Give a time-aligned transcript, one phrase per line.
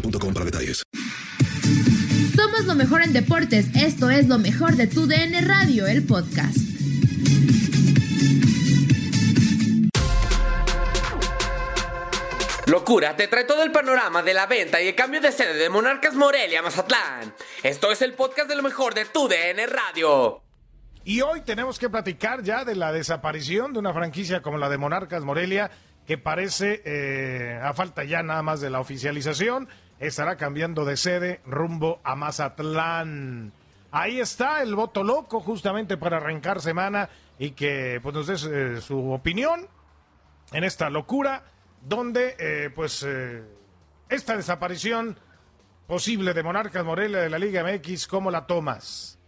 [0.00, 0.82] boostmobile.com para detalles.
[2.34, 3.74] Somos lo mejor en deportes.
[3.74, 6.56] Esto es lo mejor de tu DN Radio, el podcast.
[12.66, 15.70] Locura te trae todo el panorama de la venta y el cambio de sede de
[15.70, 17.32] Monarcas Morelia a Mazatlán.
[17.62, 20.42] Esto es el podcast de lo mejor de tu DN Radio.
[21.04, 24.78] Y hoy tenemos que platicar ya de la desaparición de una franquicia como la de
[24.78, 25.70] Monarcas Morelia,
[26.08, 29.68] que parece, eh, a falta ya nada más de la oficialización,
[29.98, 33.52] estará cambiando de sede rumbo a Mazatlán.
[33.90, 37.08] Ahí está el voto loco justamente para arrancar semana
[37.38, 39.68] y que pues, nos dé eh, su opinión
[40.52, 41.44] en esta locura
[41.82, 43.42] donde eh, pues eh,
[44.08, 45.18] esta desaparición
[45.86, 49.18] posible de Monarcas Morelia de la Liga MX, ¿cómo la tomas?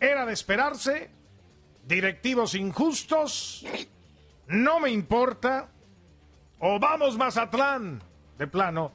[0.00, 1.10] Era de esperarse,
[1.84, 3.64] directivos injustos,
[4.46, 5.68] no me importa,
[6.58, 8.02] o vamos Mazatlán,
[8.38, 8.92] de plano,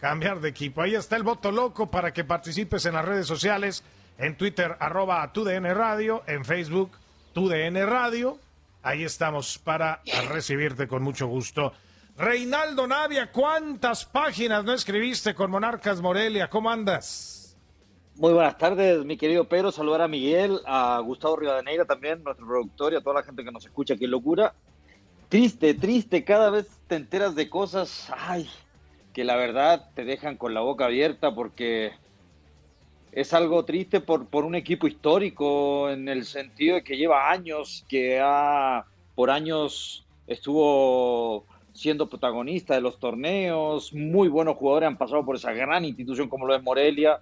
[0.00, 0.82] cambiar de equipo.
[0.82, 3.84] Ahí está el voto loco para que participes en las redes sociales,
[4.18, 6.92] en Twitter arroba TUDN Radio, en Facebook
[7.32, 8.38] TUDN Radio.
[8.82, 11.72] Ahí estamos para recibirte con mucho gusto.
[12.16, 16.48] Reinaldo Navia, ¿cuántas páginas no escribiste con Monarcas Morelia?
[16.50, 17.56] ¿Cómo andas?
[18.16, 19.70] Muy buenas tardes, mi querido Pedro.
[19.70, 23.52] Saludar a Miguel, a Gustavo Rivadeneira también, nuestro productor y a toda la gente que
[23.52, 23.96] nos escucha.
[23.96, 24.54] Qué locura.
[25.28, 26.24] Triste, triste.
[26.24, 28.50] Cada vez te enteras de cosas, ay,
[29.18, 31.90] que la verdad te dejan con la boca abierta porque
[33.10, 37.84] es algo triste por, por un equipo histórico en el sentido de que lleva años,
[37.88, 38.84] que ha,
[39.16, 45.52] por años estuvo siendo protagonista de los torneos, muy buenos jugadores han pasado por esa
[45.52, 47.18] gran institución como lo es Morelia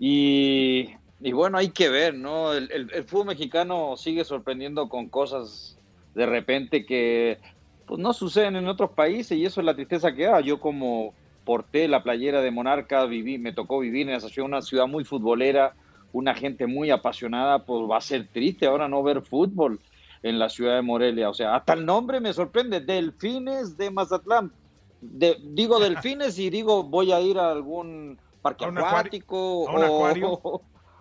[0.00, 0.88] y,
[1.32, 2.52] bueno, hay que ver, ¿no?
[2.52, 5.78] El, el, el, fútbol mexicano sigue sorprendiendo con cosas
[6.16, 7.38] de repente que
[7.86, 10.40] pues, no suceden en otros países y eso es la tristeza que da.
[10.40, 11.14] Yo como
[11.48, 15.04] porté la playera de Monarca, viví, me tocó vivir en esa ciudad, una ciudad muy
[15.04, 15.72] futbolera,
[16.12, 19.80] una gente muy apasionada, pues va a ser triste ahora no ver fútbol
[20.22, 21.30] en la ciudad de Morelia.
[21.30, 24.52] O sea, hasta el nombre me sorprende, Delfines de Mazatlán.
[25.00, 29.70] De, digo Delfines y digo voy a ir a algún parque ¿A un acuático acuario?
[29.70, 30.40] ¿A un o, acuario?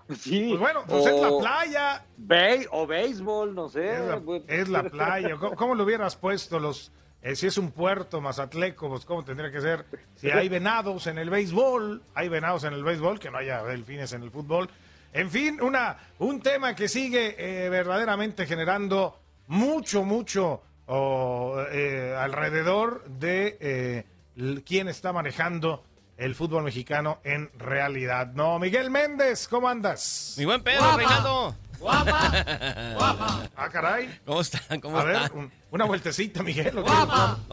[0.15, 2.05] sí, Pues bueno, pues es la playa.
[2.15, 3.95] Be- o béisbol, no sé.
[3.95, 4.43] Es la, pues.
[4.47, 5.35] es la playa.
[5.37, 6.93] ¿Cómo, cómo lo hubieras puesto los
[7.27, 9.85] eh, si es un puerto mazatleco, pues cómo tendría que ser?
[10.15, 14.13] Si hay venados en el béisbol, hay venados en el béisbol, que no haya delfines
[14.13, 14.69] en el fútbol.
[15.11, 23.03] En fin, una, un tema que sigue eh, verdaderamente generando mucho, mucho oh, eh, alrededor
[23.05, 25.83] de eh, quién está manejando
[26.15, 28.27] el fútbol mexicano en realidad.
[28.33, 30.35] No, Miguel Méndez, ¿cómo andas?
[30.37, 31.55] Mi buen Pedro, Reinaldo.
[31.79, 33.49] Guapa, guapa.
[33.55, 34.19] Ah, caray.
[34.25, 34.79] ¿Cómo están?
[34.81, 35.37] ¿Cómo A ver, están?
[35.37, 36.77] un- una vueltecita, Miguel.
[36.77, 36.91] ¿o qué?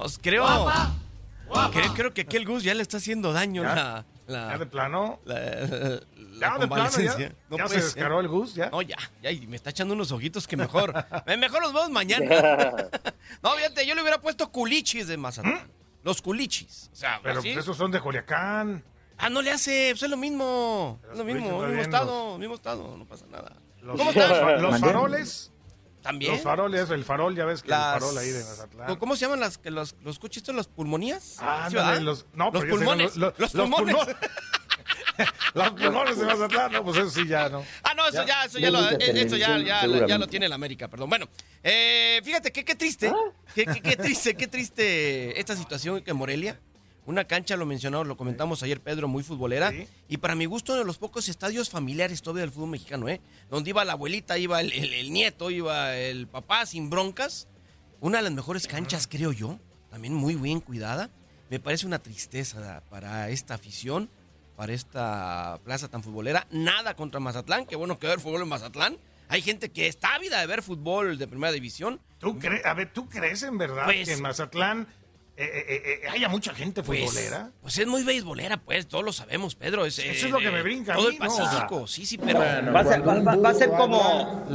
[0.00, 0.66] Los creo.
[1.72, 3.74] Creo, creo que aquí el Gus ya le está haciendo daño ¿Ya?
[3.74, 5.20] la, la- ¿Ya de plano?
[5.24, 6.00] la- la ¿Ya de
[6.40, 6.58] plano?
[6.60, 7.28] convalecencia.
[7.28, 7.94] ¿Ya, No ¿Ya puede se ser.
[7.94, 8.54] descaró el Gus?
[8.54, 8.70] ¿Ya?
[8.70, 10.92] No, ya, ya, y me está echando unos ojitos que mejor.
[11.38, 12.24] Mejor los vemos mañana.
[13.42, 15.70] no, fíjate, yo le hubiera puesto culichis de Mazatlán.
[16.02, 16.90] Los culichis.
[16.92, 17.52] O sea, Pero así.
[17.52, 18.82] pues, esos son de Culiacán.
[19.16, 20.98] Ah, no le hace, pues es lo mismo.
[21.12, 23.52] Es lo mismo, culichis mismo estado, mismo estado, no pasa nada.
[23.84, 24.60] Los, ¿Cómo estás?
[24.60, 25.50] Los faroles.
[26.02, 26.32] ¿También?
[26.32, 28.96] Los faroles, el farol, ya ves que Las- el farol ahí de Mazatlán.
[28.96, 30.54] ¿Cómo se llaman las, que los, los cuchitos?
[30.54, 31.36] ¿Las pulmonías?
[31.40, 31.69] Ah,
[32.00, 33.16] los, no, los pulmones.
[33.16, 33.94] Los, Los, los pulmones.
[33.96, 34.16] pulmones.
[35.54, 37.64] los pulmones de Mazatlán, no, pues eso sí ya, ¿no?
[37.82, 38.26] Ah, no, eso Ya.
[38.26, 41.08] ya, eso ya, lo, eh, eso ya, ya, ya lo tiene la América, perdón.
[41.08, 41.26] Bueno,
[41.62, 43.10] eh, fíjate que qué triste,
[43.54, 46.60] qué, qué- qué triste, qué triste esta situación que en Morelia.
[47.06, 49.70] Una cancha, lo mencionamos, lo comentamos ayer, Pedro, muy futbolera.
[49.70, 49.86] Sí.
[50.08, 53.20] Y para mi gusto, uno de los pocos estadios familiares todavía del fútbol mexicano, ¿eh?
[53.50, 57.46] Donde iba la abuelita, iba el, el- el nieto, iba el papá sin broncas.
[58.00, 59.58] Una de las mejores canchas, creo yo.
[59.90, 61.10] También muy bien cuidada.
[61.50, 64.08] Me parece una tristeza para esta afición,
[64.56, 66.46] para esta plaza tan futbolera.
[66.50, 68.96] Nada contra Mazatlán, qué bueno que ver fútbol en Mazatlán.
[69.28, 72.00] Hay gente que está ávida de ver fútbol de primera división.
[72.18, 74.86] ¿Tú crees, a ver, ¿tú crees en verdad Pues- que en Mazatlán
[75.36, 77.50] eh, eh, eh, haya mucha gente Pues, futbolera?
[77.60, 79.84] pues es muy beisbolera, pues, todos lo sabemos, Pedro.
[79.84, 82.19] Es, Eso es lo que me eh, brinca a Todo mí, el Pacífico, sí, sí,
[82.19, 82.38] pero...
[82.38, 84.46] Va a ser, va- va- va a ser como,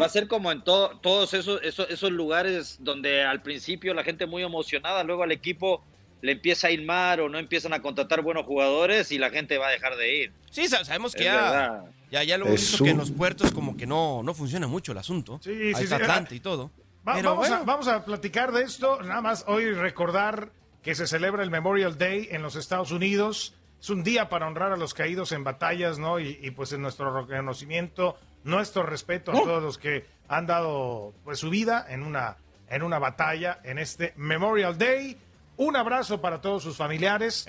[0.00, 4.04] va a ser como en to- todos esos, esos, esos lugares donde al principio la
[4.04, 5.82] gente muy emocionada, luego al equipo
[6.22, 9.56] le empieza a ir mal o no empiezan a contratar buenos jugadores y la gente
[9.58, 10.32] va a dejar de ir.
[10.50, 11.84] Sí, sa- sabemos que Es ya, verdad.
[12.10, 14.66] ya, ya lo hemos Es visto que en los puertos como que no, no funciona
[14.66, 15.40] mucho el asunto.
[15.42, 16.02] Sí, Ahí sí, está sí.
[16.02, 16.70] Atlante y todo.
[17.06, 19.00] Va- vamos, a, vamos a platicar de esto.
[19.02, 20.50] Nada más hoy recordar
[20.82, 23.54] que se celebra el Memorial Day en los Estados Unidos.
[23.80, 26.20] Es un día para honrar a los caídos en batallas, ¿no?
[26.20, 31.38] Y, y, pues en nuestro reconocimiento, nuestro respeto a todos los que han dado pues
[31.38, 32.36] su vida en una,
[32.68, 35.16] en una batalla en este Memorial Day.
[35.56, 37.46] Un abrazo para todos sus familiares.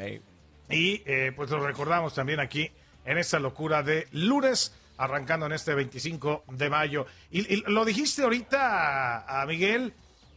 [0.70, 2.72] Y eh, pues lo recordamos también aquí
[3.04, 7.06] en esta locura de lunes, arrancando en este 25 de mayo.
[7.30, 9.94] Y, y lo dijiste ahorita a, a Miguel,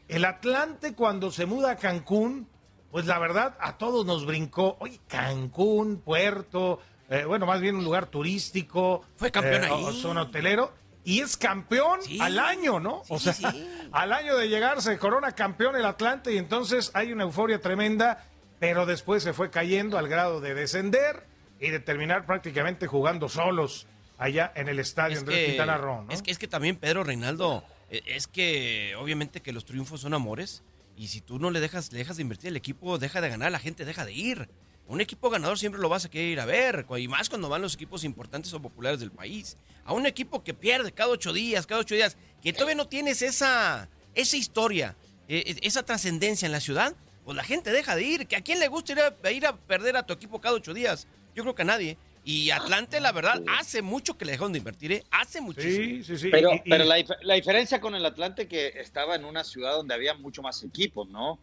[0.09, 2.49] el Atlante cuando se muda a Cancún,
[2.91, 4.77] pues la verdad a todos nos brincó.
[4.81, 9.05] Oye, Cancún, puerto, eh, bueno, más bien un lugar turístico.
[9.17, 9.85] Fue campeón eh, ahí.
[9.85, 10.73] o- Zona hotelero.
[11.07, 12.19] Y es campeón Sí.
[12.19, 13.03] al año, ¿no?
[13.11, 13.45] o sea, sí.
[13.93, 18.25] al año de llegar se corona campeón el Atlante y entonces hay una euforia tremenda,
[18.59, 21.27] pero después se fue cayendo al grado de descender
[21.61, 23.87] y de terminar prácticamente jugando solos
[24.25, 26.11] allá en el estadio Es Andrés que, Quintana Roo, ¿no?
[26.11, 30.15] es que es que también Pedro Reinaldo eh, es que obviamente que los triunfos son
[30.15, 30.63] amores
[30.97, 33.53] y si tú no le dejas le dejas de invertir el equipo deja de ganar
[33.53, 34.49] la gente deja de ir.
[34.87, 37.63] Un equipo ganador siempre lo vas a querer ir a ver y más cuando van
[37.63, 39.57] los equipos importantes o populares del país.
[39.87, 43.23] A un equipo que pierde cada ocho días cada ocho días que todavía no tienes
[43.23, 44.97] esa esa historia
[45.29, 46.95] eh, esa trascendencia en la ciudad
[47.25, 48.27] pues la gente deja de ir.
[48.27, 50.73] Que a quién le gusta ir a, ir a perder a tu equipo cada ocho
[50.73, 54.53] días yo creo que a nadie y Atlante, la verdad, hace mucho que le dejaron
[54.53, 55.05] de invertir, ¿eh?
[55.11, 55.75] Hace muchísimo.
[55.85, 56.29] Sí, sí, sí.
[56.31, 59.45] Pero, y- y- pero la, dif- la diferencia con el Atlante que estaba en una
[59.45, 61.39] ciudad donde había mucho más equipos, ¿no?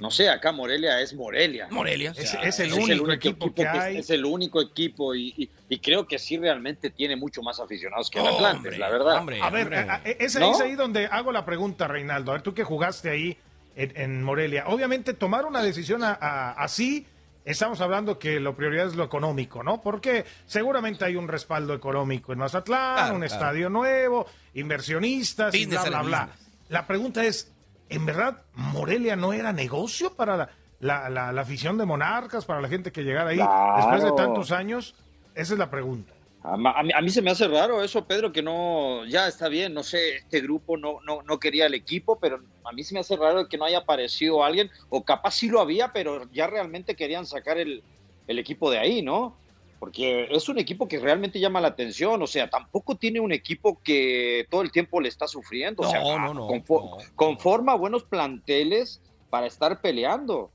[0.00, 1.68] No sé, acá Morelia es Morelia.
[1.70, 2.12] Morelia.
[2.16, 3.98] Es- es el único equipo que hay.
[3.98, 8.10] Es, el único equipo y, y- y creo que sí realmente tiene mucho más aficionados
[8.10, 9.18] que el Hombre, Atlante, la verdad.
[9.18, 9.40] hombre.
[9.40, 10.50] a ver, a- a- es, ¿No?
[10.52, 12.32] es ahí donde hago la pregunta, Reinaldo.
[12.32, 13.36] A ver, tú que jugaste ahí
[13.76, 14.64] en, en Morelia.
[14.66, 17.06] Obviamente, tomar una decisión a- a- así,
[17.44, 19.80] estamos hablando que lo prioridad es lo económico, ¿no?
[19.82, 23.34] Porque seguramente hay un respaldo económico en Mazatlán, Claro, un claro.
[23.34, 26.28] estadio nuevo, inversionistas y bla, bla, bla.
[26.68, 27.52] La pregunta es,
[27.88, 30.48] ¿en verdad Morelia no era negocio para la,
[30.80, 33.76] la- la- la afición de Monarcas, para la gente que llegara ahí Claro.
[33.76, 34.94] después de tantos años?
[35.34, 36.12] Esa es la pregunta.
[36.46, 39.72] A, mí, a mí se me hace raro eso, Pedro, que no, ya está bien,
[39.72, 43.00] no sé, este grupo no, no, no quería el equipo, pero a mí se me
[43.00, 46.94] hace raro que no haya aparecido alguien, o capaz sí lo había, pero ya realmente
[46.96, 47.82] querían sacar el,
[48.26, 49.38] el equipo de ahí, ¿no?
[49.78, 53.80] Porque es un equipo que realmente llama la atención, o sea, tampoco tiene un equipo
[53.82, 56.98] que todo el tiempo le está sufriendo, o sea, No, no, no, confo- no.
[57.14, 60.52] conforma buenos planteles para estar peleando,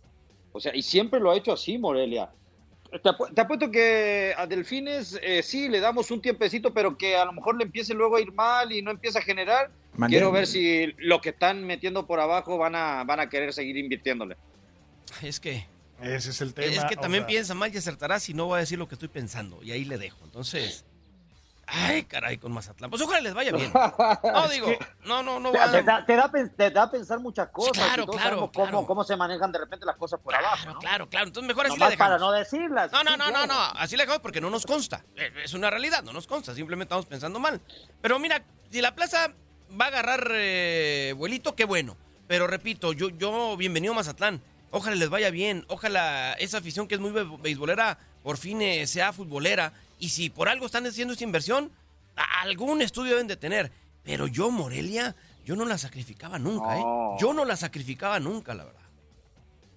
[0.51, 2.31] o sea, y siempre lo ha hecho así, Morelia.
[2.91, 7.15] Te, apu- te apuesto que a Delfines eh, sí le damos un tiempecito, pero que
[7.15, 9.69] a lo mejor le empiece luego a ir mal y no empieza a generar.
[9.95, 13.53] Mandé- Quiero ver si lo que están metiendo por abajo van a, van a querer
[13.53, 14.37] seguir invirtiéndole.
[15.21, 15.65] Es que,
[16.01, 16.67] Ese es el tema.
[16.71, 18.95] es que también sea, piensa mal y acertará si no va a decir lo que
[18.95, 19.61] estoy pensando.
[19.61, 20.17] Y ahí le dejo.
[20.25, 20.85] Entonces,
[21.71, 22.89] ay, caray, con Mazatlán.
[22.89, 23.71] Pues ojalá les vaya bien.
[24.23, 24.67] No, digo,
[25.05, 27.73] no, no, no Te, da, te da te da a pensar muchas cosas.
[27.73, 28.71] claro, y todos claro, sabemos claro.
[28.71, 30.55] Cómo, cómo se manejan de repente las cosas por abajo.
[30.57, 30.79] Claro, ¿no?
[30.79, 31.27] claro, claro.
[31.27, 32.09] Entonces mejor así le Nomás dejamos.
[32.09, 32.91] para no decirlas.
[32.91, 33.47] No, no, no, no, claro.
[33.47, 33.61] no.
[33.79, 35.03] Así le dejamos porque no nos consta.
[35.15, 36.53] Eh, Es una realidad, no nos consta.
[36.53, 37.61] Simplemente estamos pensando mal.
[38.01, 39.31] Pero mira, si la plaza
[39.79, 41.95] va a agarrar eh, vuelito, qué bueno.
[42.27, 44.41] Pero repito, yo, yo, bienvenido a Mazatlán.
[44.71, 45.65] Ojalá les vaya bien.
[45.67, 49.73] Ojalá esa afición que es muy be- beisbolera por fin eh, sea futbolera.
[49.99, 51.71] Y si por algo están haciendo esta inversión,
[52.41, 53.71] algún estudio deben de tener.
[54.03, 55.15] Pero yo, Morelia,
[55.45, 56.83] yo no la sacrificaba nunca, ¿eh?
[57.19, 58.81] Yo no la sacrificaba nunca, la verdad.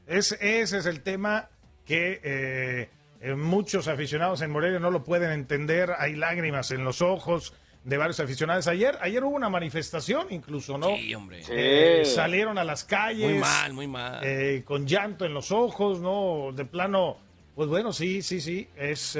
[0.06, 1.48] Es, ese es el tema
[1.84, 5.92] que eh, eh, muchos aficionados en Morelia no lo pueden entender.
[5.98, 7.52] Hay lágrimas en los ojos
[7.84, 8.68] de varios aficionados.
[8.68, 10.96] Ayer, ayer hubo una manifestación, incluso, ¿no?
[10.96, 11.42] Sí, hombre.
[11.50, 12.14] Eh, Sí.
[12.14, 13.28] salieron a las calles.
[13.28, 14.20] Muy mal, muy mal.
[14.22, 16.52] eh, con llanto en los ojos, ¿no?
[16.52, 17.16] De plano,
[17.56, 18.68] pues bueno, sí, sí, sí.
[18.76, 19.18] Es,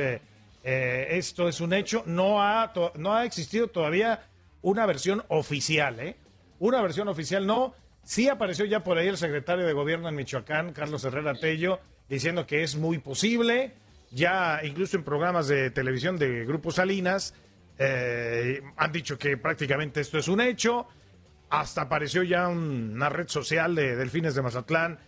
[0.64, 2.02] eh, esto es un hecho.
[2.06, 4.26] No ha, no ha existido todavía
[4.62, 6.16] una versión oficial, ¿eh?
[6.58, 7.74] Una versión oficial no.
[8.04, 12.46] Sí apareció ya por ahí el secretario de gobierno en Michoacán, Carlos Herrera Tello, diciendo
[12.46, 13.72] que es muy posible.
[14.10, 17.34] Ya incluso en programas de televisión de Grupo Salinas
[17.78, 20.86] eh, han dicho que prácticamente esto es un hecho.
[21.50, 24.98] Hasta apareció ya un- una red social de Delfines de Mazatlán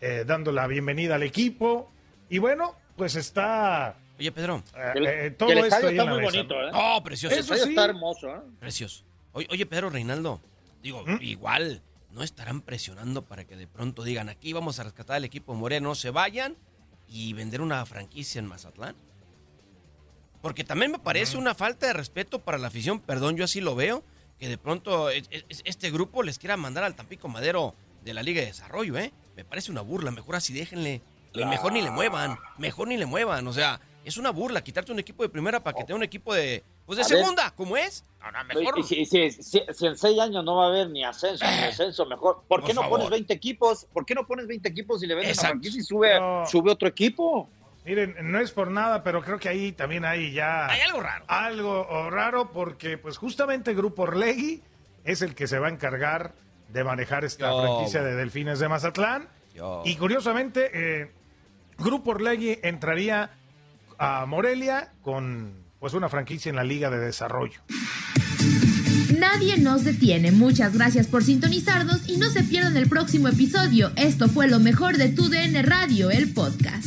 [0.00, 1.90] eh, dando la bienvenida al equipo.
[2.28, 3.96] Y bueno, pues está.
[4.18, 4.62] Oye, Pedro.
[4.76, 6.30] eh, El- eh, todo el esto estadio está muy mesa.
[6.36, 6.70] bonito, ¿eh?
[6.72, 7.34] Oh, precioso.
[7.34, 7.70] El Eso estadio sí.
[7.70, 8.40] está hermoso, ¿eh?
[8.60, 9.04] Precioso.
[9.32, 10.40] Oye, oye, Pedro Reinaldo,
[10.82, 11.18] digo, ¿Mm?
[11.20, 15.54] igual no estarán presionando para que de pronto digan, aquí vamos a rescatar al equipo
[15.54, 16.56] Moreno, no se vayan
[17.08, 18.94] y vender una franquicia en Mazatlán.
[20.42, 23.74] Porque también me parece una falta de respeto para la afición, perdón, yo así lo
[23.74, 24.04] veo,
[24.38, 28.22] que de pronto es- es- este grupo les quiera mandar al Tampico Madero de la
[28.22, 29.12] Liga de Desarrollo, ¿eh?
[29.36, 31.02] Me parece una burla, mejor así déjenle.
[31.32, 34.92] Y Mejor ni le muevan, mejor ni le muevan, o sea, es una burla quitarte
[34.92, 37.18] un equipo de primera para que tenga un equipo de, pues de A ver.
[37.18, 38.04] segunda, como es.
[38.20, 38.78] No, no, mejor.
[38.78, 41.56] Y si, si- si- si en seis años no va a haber ni ascenso ni
[41.66, 42.42] descenso, mejor.
[42.48, 42.98] ¿Por qué Por no favor.
[42.98, 43.86] pones 20 equipos?
[43.92, 45.52] ¿Por qué no pones 20 equipos y le vendes Exacto.
[45.54, 46.46] franquicia y sube, No.
[46.46, 47.48] sube otro equipo?
[47.84, 50.66] Miren, no es por nada, pero creo que ahí también hay ya.
[50.68, 51.24] Hay algo raro.
[51.28, 54.62] Algo oh, raro porque, pues, justamente Grupo Orlegui
[55.04, 56.32] es el que se va a encargar
[56.70, 59.28] de manejar esta Yo, franquicia de Delfines de Mazatlán.
[59.54, 59.82] Yo.
[59.84, 61.10] Y curiosamente, eh,
[61.76, 63.30] Grupo Orlegui entraría
[63.98, 67.60] a Morelia con, pues, una franquicia en la Liga de Desarrollo.
[69.18, 70.32] Nadie nos detiene.
[70.32, 73.92] Muchas gracias por sintonizarnos y no se pierdan el próximo episodio.
[73.96, 76.86] Esto fue lo mejor de tu DN Radio, el podcast.